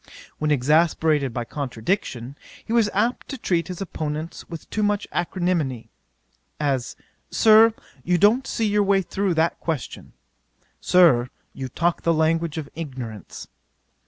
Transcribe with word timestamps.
'When 0.39 0.49
exasperated 0.49 1.31
by 1.31 1.45
contradiction, 1.45 2.35
he 2.65 2.73
was 2.73 2.89
apt 2.91 3.27
to 3.27 3.37
treat 3.37 3.67
his 3.67 3.81
opponents 3.81 4.49
with 4.49 4.67
too 4.71 4.81
much 4.81 5.07
acrimony: 5.11 5.91
as, 6.59 6.95
"Sir, 7.29 7.75
you 8.03 8.17
don't 8.17 8.47
see 8.47 8.65
your 8.65 8.81
way 8.81 9.03
through 9.03 9.35
that 9.35 9.59
question:" 9.59 10.13
"Sir, 10.79 11.29
you 11.53 11.69
talk 11.69 12.01
the 12.01 12.15
language 12.15 12.57
of 12.57 12.67
ignorance." 12.73 13.47